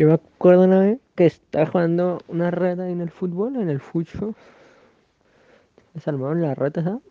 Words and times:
Yo 0.00 0.06
me 0.06 0.14
acuerdo 0.14 0.64
una 0.64 0.80
vez 0.80 0.98
que 1.14 1.26
estaba 1.26 1.66
jugando 1.66 2.22
una 2.26 2.50
reta 2.50 2.88
en 2.88 3.02
el 3.02 3.10
fútbol, 3.10 3.56
en 3.56 3.68
el 3.68 3.80
fucho. 3.80 4.34
Se 6.02 6.08
armaron 6.08 6.40
las 6.40 6.56
retas, 6.56 6.84
¿sabes? 6.84 7.02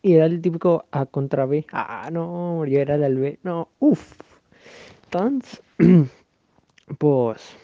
Y 0.00 0.14
era 0.14 0.24
el 0.24 0.40
típico 0.40 0.86
A 0.90 1.04
contra 1.04 1.44
B. 1.44 1.66
Ah, 1.70 2.08
no, 2.10 2.64
yo 2.64 2.80
era 2.80 2.94
el 2.94 3.18
B. 3.18 3.38
No, 3.42 3.68
uff. 3.80 4.18
Entonces, 5.04 5.62
pues, 6.98 7.54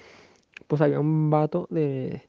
pues 0.66 0.82
había 0.82 1.00
un 1.00 1.30
vato 1.30 1.66
de, 1.70 2.29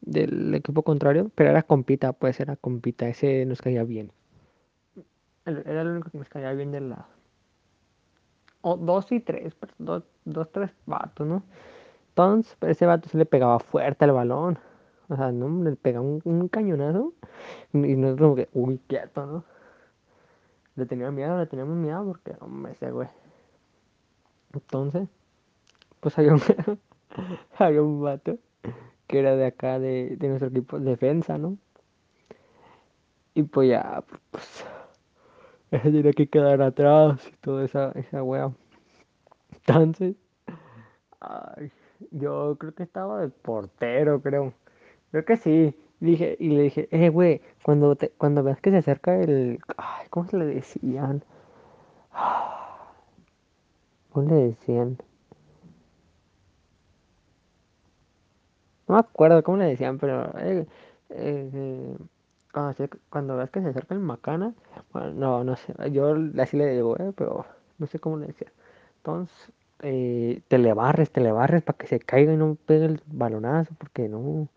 del 0.00 0.52
equipo 0.52 0.82
contrario, 0.82 1.30
pero 1.36 1.50
era 1.50 1.62
compita, 1.62 2.12
pues 2.12 2.40
era 2.40 2.56
compita. 2.56 3.08
Ese 3.08 3.46
nos 3.46 3.62
caía 3.62 3.84
bien. 3.84 4.10
Era 5.46 5.82
el 5.82 5.86
único 5.86 6.10
que 6.10 6.18
nos 6.18 6.28
caía 6.28 6.52
bien 6.54 6.72
del 6.72 6.88
lado. 6.88 7.06
O 8.62 8.76
dos 8.76 9.10
y 9.12 9.20
tres, 9.20 9.54
dos, 9.78 10.04
dos, 10.24 10.50
tres 10.52 10.70
vatos, 10.86 11.26
¿no? 11.26 11.42
Entonces, 12.10 12.56
pero 12.58 12.72
ese 12.72 12.86
vato 12.86 13.08
se 13.08 13.18
le 13.18 13.26
pegaba 13.26 13.58
fuerte 13.58 14.04
al 14.04 14.12
balón. 14.12 14.58
O 15.08 15.16
sea, 15.16 15.32
no, 15.32 15.62
le 15.64 15.76
pegaba 15.76 16.04
un, 16.06 16.20
un 16.24 16.48
cañonazo. 16.48 17.14
Y 17.72 17.96
nosotros 17.96 18.26
como 18.26 18.36
que, 18.36 18.48
uy, 18.52 18.80
quieto, 18.86 19.26
¿no? 19.26 19.44
Le 20.76 20.86
tenía 20.86 21.10
miedo, 21.10 21.38
le 21.38 21.46
teníamos 21.46 21.76
miedo 21.76 22.04
porque, 22.04 22.36
hombre, 22.40 22.72
ese 22.72 22.90
güey. 22.90 23.08
Entonces, 24.54 25.08
pues 26.00 26.18
había 26.18 26.34
un, 26.34 26.40
había 27.58 27.82
un 27.82 28.02
vato 28.02 28.38
que 29.06 29.18
era 29.18 29.36
de 29.36 29.46
acá, 29.46 29.78
de, 29.78 30.16
de 30.16 30.28
nuestro 30.28 30.48
equipo 30.48 30.78
de 30.78 30.90
defensa, 30.90 31.38
¿no? 31.38 31.58
Y 33.34 33.42
pues 33.44 33.70
ya, 33.70 34.04
pues, 34.30 34.64
ese 35.72 35.90
tiene 35.92 36.12
que 36.12 36.28
quedar 36.28 36.62
atrás 36.62 37.26
y 37.28 37.32
toda 37.40 37.64
esa, 37.64 37.92
esa 37.92 38.22
wea. 38.22 38.52
Entonces, 39.66 40.16
ay, 41.20 41.72
yo 42.10 42.56
creo 42.58 42.74
que 42.74 42.82
estaba 42.84 43.20
de 43.20 43.28
portero, 43.30 44.20
creo. 44.22 44.54
Creo 45.10 45.24
que 45.24 45.36
sí. 45.36 45.74
Dije, 46.00 46.36
y 46.40 46.48
le 46.50 46.62
dije, 46.64 46.88
eh, 46.90 47.10
güey, 47.10 47.42
cuando, 47.62 47.96
te, 47.96 48.10
cuando 48.10 48.42
veas 48.42 48.60
que 48.60 48.70
se 48.70 48.78
acerca 48.78 49.20
el... 49.20 49.60
Ay, 49.76 50.06
¿cómo 50.10 50.28
se 50.28 50.36
le 50.38 50.46
decían? 50.46 51.24
¿Cómo 54.10 54.28
le 54.28 54.34
decían? 54.48 54.98
No 58.88 58.94
me 58.94 59.00
acuerdo 59.00 59.42
cómo 59.42 59.58
le 59.58 59.66
decían, 59.66 59.98
pero... 59.98 60.32
Eh, 60.38 60.66
eh, 61.10 61.96
cuando, 62.52 62.72
se, 62.74 62.88
cuando 63.10 63.36
veas 63.36 63.50
que 63.50 63.60
se 63.62 63.68
acerca 63.68 63.94
el 63.94 64.00
macana, 64.00 64.54
bueno, 64.92 65.12
no, 65.12 65.44
no 65.44 65.56
sé, 65.56 65.74
yo 65.90 66.14
así 66.38 66.56
le 66.56 66.74
digo, 66.74 66.96
eh, 66.98 67.12
pero 67.16 67.46
no 67.78 67.86
sé 67.86 67.98
cómo 67.98 68.18
le 68.18 68.26
decía. 68.28 68.52
Entonces, 68.98 69.52
eh, 69.82 70.42
te 70.48 70.58
le 70.58 70.72
barres, 70.74 71.10
te 71.10 71.20
le 71.20 71.32
barres 71.32 71.62
para 71.62 71.76
que 71.78 71.86
se 71.86 72.00
caiga 72.00 72.32
y 72.32 72.36
no 72.36 72.56
pegue 72.66 72.86
el 72.86 73.02
balonazo, 73.06 73.74
porque 73.78 74.08
no... 74.08 74.48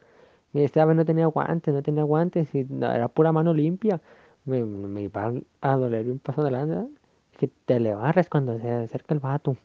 Y 0.54 0.64
esta 0.64 0.86
vez 0.86 0.96
no 0.96 1.06
tenía 1.06 1.28
guantes, 1.28 1.73
no 1.73 1.84
tenía 1.84 2.04
guantes, 2.04 2.54
y 2.56 2.66
era 2.82 3.08
pura 3.10 3.32
mano 3.34 3.54
limpia. 3.54 4.00
Me, 4.46 4.64
me 4.64 5.02
iba 5.04 5.34
a 5.62 5.76
doler 5.76 6.10
un 6.10 6.20
paso 6.20 6.42
adelante. 6.42 6.90
Que 7.38 7.50
te 7.66 7.80
le 7.80 7.94
barres 7.94 8.30
cuando 8.30 8.58
se 8.60 8.70
acerca 8.72 9.14
el 9.14 9.20
vato. 9.20 9.58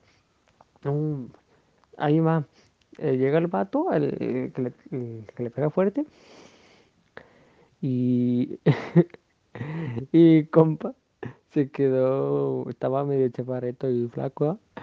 Ahí 1.96 2.18
va. 2.20 2.44
Eh, 2.98 3.16
llega 3.16 3.38
el 3.38 3.46
vato, 3.46 3.92
el, 3.92 4.04
el, 4.20 4.52
que 5.34 5.42
le, 5.42 5.50
pega 5.50 5.70
fuerte. 5.70 6.04
Y. 7.80 8.58
y 10.12 10.44
compa, 10.46 10.94
se 11.50 11.70
quedó. 11.70 12.68
Estaba 12.70 13.04
medio 13.04 13.28
chaparreto 13.30 13.90
y 13.90 14.08
flaco. 14.08 14.58
¿eh? 14.76 14.82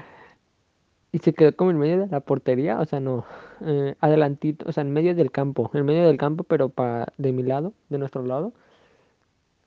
y 1.12 1.20
se 1.20 1.34
quedó 1.34 1.56
como 1.56 1.72
en 1.72 1.78
medio 1.80 2.00
de 2.00 2.08
la 2.08 2.20
portería, 2.22 2.80
o 2.80 2.86
sea, 2.86 3.00
no, 3.00 3.26
eh, 3.62 3.96
adelantito, 4.02 4.66
o 4.70 4.72
sea, 4.72 4.82
en 4.82 4.92
medio 4.94 5.16
del 5.16 5.32
campo, 5.32 5.72
en 5.74 5.86
medio 5.86 6.06
del 6.06 6.18
campo, 6.18 6.44
pero 6.44 6.70
para 6.70 7.14
de 7.18 7.32
mi 7.32 7.44
lado, 7.44 7.74
de 7.90 7.98
nuestro 7.98 8.24
lado. 8.24 8.54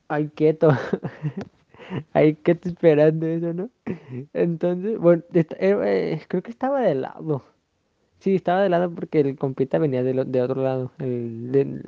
Ay, 0.09 0.29
quieto. 0.35 0.71
Ay, 2.13 2.37
quieto 2.37 2.69
esperando 2.69 3.27
eso, 3.27 3.53
¿no? 3.55 3.71
Entonces, 4.33 4.99
bueno, 4.99 5.23
eh, 5.35 6.21
creo 6.29 6.43
que 6.43 6.51
estaba 6.51 6.81
de 6.81 6.95
lado. 6.95 7.45
Sí, 8.21 8.35
estaba 8.37 8.63
de 8.63 8.69
lado 8.71 8.91
porque 8.95 9.21
el 9.21 9.39
compita 9.39 9.79
venía 9.79 10.03
de, 10.03 10.15
de 10.25 10.43
otro 10.43 10.63
lado. 10.63 10.93
El, 10.99 11.53
de, 11.53 11.83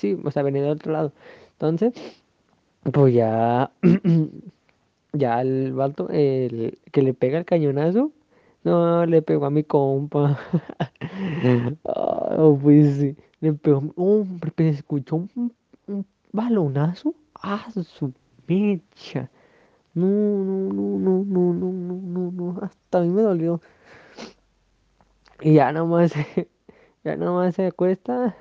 sí, 0.00 0.18
o 0.24 0.30
sea, 0.30 0.42
venía 0.42 0.62
de 0.62 0.70
otro 0.70 0.92
lado. 0.92 1.12
Entonces, 1.52 1.92
pues 2.92 3.14
ya 3.14 3.70
ya 5.12 5.40
el 5.42 5.72
vato, 5.72 6.08
el 6.10 6.78
que 6.92 7.02
le 7.02 7.14
pega 7.14 7.38
el 7.38 7.44
cañonazo, 7.44 8.12
no, 8.64 9.06
le 9.06 9.22
pegó 9.22 9.46
a 9.46 9.50
mi 9.50 9.64
compa. 9.64 10.38
oh, 11.84 12.58
pues 12.62 12.96
sí, 12.98 13.16
le 13.40 13.52
pegó, 13.54 13.82
hombre, 13.96 14.52
pero 14.54 14.70
escuchó 14.70 15.16
un, 15.16 15.54
un 15.86 16.06
balonazo. 16.32 17.14
Ah, 17.34 17.66
su 17.72 18.12
mecha. 18.46 19.30
No, 19.94 20.06
no, 20.06 20.72
no, 20.72 20.98
no, 20.98 21.24
no, 21.24 21.54
no, 21.54 21.72
no, 21.72 21.94
no, 21.94 22.32
no, 22.32 22.60
hasta 22.62 22.98
a 22.98 23.02
mí 23.02 23.08
me 23.10 23.22
dolió. 23.22 23.60
Y 25.40 25.54
ya 25.54 25.72
nomás, 25.72 26.12
ya 27.04 27.16
nomás 27.16 27.54
se 27.54 27.66
acuesta. 27.66 28.36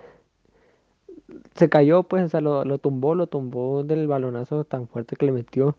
Se 1.56 1.70
cayó, 1.70 2.04
pues, 2.04 2.26
o 2.26 2.30
sea, 2.30 2.42
lo, 2.42 2.66
lo 2.66 2.78
tumbó, 2.80 3.16
lo 3.16 3.28
tumbó 3.28 3.84
del 3.84 4.08
balonazo 4.08 4.64
tan 4.66 4.88
fuerte 4.88 5.16
que 5.16 5.26
le 5.26 5.32
metió. 5.32 5.78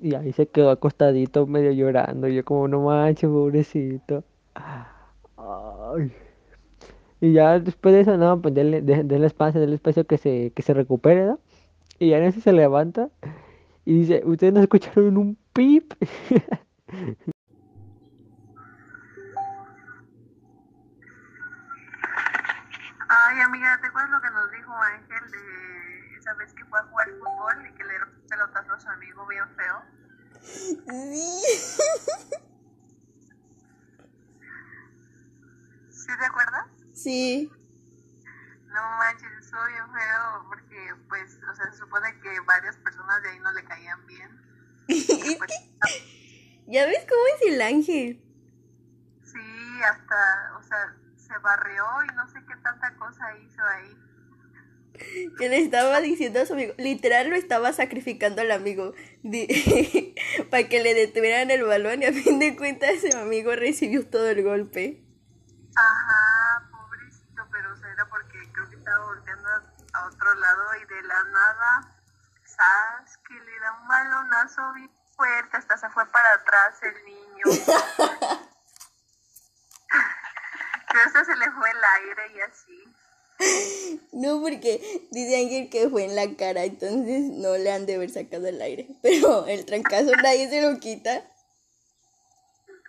Y 0.00 0.14
ahí 0.14 0.32
se 0.32 0.48
quedó 0.48 0.70
acostadito 0.70 1.46
medio 1.46 1.72
llorando. 1.72 2.28
Yo 2.28 2.44
como 2.44 2.68
no 2.68 2.82
manches, 2.82 3.30
pobrecito. 3.30 4.24
Ay. 5.36 6.12
Y 7.20 7.32
ya 7.32 7.58
después 7.60 7.94
de 7.94 8.00
eso, 8.02 8.16
no, 8.16 8.40
pues 8.40 8.54
denle, 8.54 8.82
denle 8.82 9.26
espacio, 9.26 9.60
denle 9.60 9.76
espacio 9.76 10.06
que 10.06 10.18
se, 10.18 10.52
que 10.54 10.62
se 10.62 10.74
recupere. 10.74 11.34
Y 11.98 12.10
ya 12.10 12.18
en 12.18 12.24
ese 12.24 12.40
se 12.40 12.52
levanta 12.52 13.10
y 13.84 13.94
dice, 14.00 14.22
¿ustedes 14.24 14.52
no 14.54 14.60
escucharon 14.60 15.16
un 15.18 15.38
pip? 15.52 15.92
Ay, 23.30 23.40
amiga, 23.42 23.78
¿te 23.80 23.86
acuerdas 23.86 24.10
lo 24.10 24.20
que 24.20 24.30
nos 24.30 24.50
dijo 24.50 24.74
Ángel 24.74 25.30
de 25.30 26.16
esa 26.18 26.34
vez 26.34 26.52
que 26.52 26.64
fue 26.64 26.80
a 26.80 26.82
jugar 26.82 27.08
fútbol 27.10 27.64
y 27.64 27.74
que 27.74 27.84
le 27.84 27.90
dieron 27.90 28.22
pelotazo 28.28 28.72
a 28.72 28.80
su 28.80 28.88
amigo 28.88 29.24
bien 29.28 29.48
feo? 29.54 29.84
Sí. 30.42 31.42
¿Sí 35.90 36.06
te 36.18 36.26
acuerdas? 36.26 36.66
Sí. 36.92 37.52
No 38.66 38.82
manches, 38.98 39.30
eso 39.46 39.56
bien 39.64 39.92
feo 39.92 40.46
porque, 40.48 40.94
pues, 41.08 41.38
o 41.48 41.54
sea, 41.54 41.70
se 41.70 41.78
supone 41.78 42.20
que 42.22 42.40
varias 42.40 42.76
personas 42.78 43.22
de 43.22 43.28
ahí 43.28 43.38
no 43.38 43.52
le 43.52 43.62
caían 43.62 44.04
bien. 44.08 44.42
es 44.88 45.36
pues, 45.38 45.52
¿Ya 46.66 46.84
ves 46.84 47.06
cómo 47.08 47.22
es 47.36 47.52
el 47.52 47.62
ángel? 47.62 48.24
Sí, 49.22 49.82
hasta, 49.84 50.58
o 50.58 50.62
sea, 50.64 50.96
se 51.30 51.38
barrió 51.38 51.84
y 52.10 52.14
no 52.16 52.19
Que 55.38 55.48
le 55.48 55.58
estaba 55.58 56.00
diciendo 56.00 56.40
a 56.40 56.46
su 56.46 56.52
amigo, 56.52 56.74
literal 56.76 57.30
lo 57.30 57.36
estaba 57.36 57.72
sacrificando 57.72 58.42
al 58.42 58.50
amigo 58.50 58.94
para 60.50 60.68
que 60.68 60.82
le 60.82 60.94
detuvieran 60.94 61.50
el 61.50 61.64
balón 61.64 62.02
y 62.02 62.06
a 62.06 62.12
fin 62.12 62.38
de 62.38 62.56
cuentas 62.56 62.90
ese 62.90 63.16
amigo 63.16 63.54
recibió 63.56 64.06
todo 64.08 64.28
el 64.28 64.42
golpe. 64.42 65.02
Ajá, 65.76 66.68
pobrecito, 66.70 67.48
pero 67.50 67.72
o 67.72 67.76
sea, 67.76 67.92
era 67.92 68.08
porque 68.08 68.38
creo 68.52 68.68
que 68.68 68.76
estaba 68.76 69.04
volteando 69.06 69.48
a 69.92 70.06
otro 70.06 70.34
lado 70.34 70.62
y 70.82 70.86
de 70.94 71.02
la 71.02 71.24
nada, 71.24 71.94
¿sabes? 72.44 73.18
Que 73.26 73.34
le 73.34 73.60
da 73.60 73.72
un 73.80 73.88
balonazo 73.88 74.72
bien 74.74 74.90
fuerte, 75.16 75.56
hasta 75.56 75.78
se 75.78 75.88
fue 75.90 76.04
para 76.06 76.34
atrás 76.34 76.78
el 76.82 77.04
niño. 77.04 77.44
que 80.90 80.98
hasta 80.98 81.24
se 81.24 81.36
le 81.36 81.50
fue 81.52 81.70
el 81.70 81.84
aire 81.84 82.32
y 82.34 82.40
así. 82.40 82.96
No, 84.12 84.40
porque 84.40 84.80
dice 85.12 85.36
Ángel 85.36 85.70
que 85.70 85.88
fue 85.88 86.04
en 86.04 86.16
la 86.16 86.36
cara, 86.36 86.64
entonces 86.64 87.22
no 87.22 87.56
le 87.56 87.70
han 87.72 87.86
de 87.86 87.94
haber 87.94 88.10
sacado 88.10 88.46
el 88.46 88.60
aire. 88.60 88.88
Pero 89.02 89.46
el 89.46 89.64
trancazo 89.64 90.12
nadie 90.16 90.48
se 90.48 90.60
lo 90.62 90.78
quita. 90.78 91.24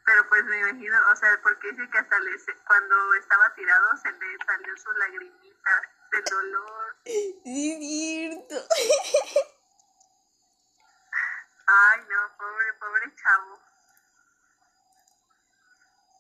Pero 0.04 0.28
pues 0.28 0.44
me 0.46 0.60
imagino, 0.60 0.98
o 1.12 1.16
sea, 1.16 1.40
porque 1.44 1.72
dice 1.72 1.88
que 1.92 1.98
hasta 1.98 2.20
le, 2.20 2.32
cuando 2.68 3.14
estaba 3.14 3.54
tirado 3.56 3.96
se 4.02 4.12
le 4.12 4.38
salió 4.46 4.76
su 4.78 4.92
lagrimita 4.94 5.82
de 6.12 6.22
dolor. 6.30 6.96
Sí, 7.06 7.40
es 7.46 7.80
cierto. 7.80 8.56
Ay, 11.68 12.02
no, 12.10 12.38
pobre, 12.38 12.74
pobre 12.80 13.16
chavo. 13.16 13.60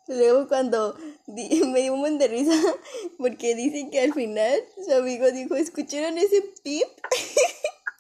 Luego 0.07 0.47
cuando 0.47 0.97
me 1.71 1.79
dio 1.81 1.93
un 1.93 2.01
montón 2.01 2.17
de 2.19 2.27
risa 2.27 2.51
porque 3.17 3.55
dicen 3.55 3.89
que 3.89 4.01
al 4.01 4.13
final 4.13 4.59
su 4.85 4.93
amigo 4.93 5.31
dijo, 5.31 5.55
¿escucharon 5.55 6.17
ese 6.17 6.41
pip? 6.63 6.87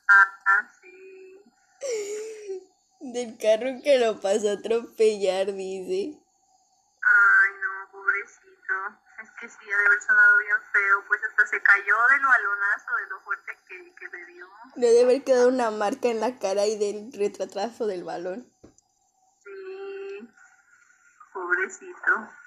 Ah, 0.09 0.69
sí. 0.81 2.63
Del 2.99 3.37
carro 3.37 3.81
que 3.83 3.99
lo 3.99 4.19
pasó 4.19 4.49
a 4.49 4.53
atropellar, 4.53 5.53
dice. 5.53 6.19
Ay, 7.01 7.51
no, 7.61 7.91
pobrecito. 7.91 8.73
Es 9.23 9.31
que 9.39 9.47
sí, 9.47 9.71
ha 9.71 9.77
de 9.77 9.85
haber 9.85 10.01
sonado 10.01 10.37
bien 10.39 10.57
feo, 10.73 11.03
pues 11.07 11.21
hasta 11.23 11.47
se 11.47 11.63
cayó 11.63 11.95
del 12.09 12.25
balonazo, 12.25 12.95
de 12.97 13.09
lo 13.09 13.21
fuerte 13.21 13.51
que, 13.67 13.95
que 13.95 14.17
le 14.17 14.25
dio. 14.25 14.47
Le 14.75 14.87
debe 14.87 15.03
haber 15.03 15.23
quedado 15.23 15.47
una 15.47 15.71
marca 15.71 16.09
en 16.09 16.19
la 16.19 16.37
cara 16.37 16.65
y 16.67 16.77
del 16.77 17.13
retrotrazo 17.13 17.87
del 17.87 18.03
balón. 18.03 18.51
Sí, 19.43 20.29
pobrecito. 21.33 22.40